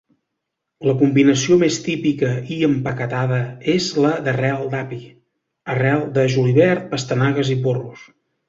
La 0.89 0.93
combinació 1.01 1.57
més 1.63 1.77
típica 1.87 2.31
i 2.55 2.57
empaquetada 2.69 3.39
és 3.75 3.91
la 4.07 4.15
d'arrel 4.29 4.67
d'api, 4.75 5.01
arrel 5.75 6.05
de 6.17 6.27
julivert, 6.37 6.93
pastanagues 6.97 7.57
i 7.59 7.61
porros. 7.69 8.13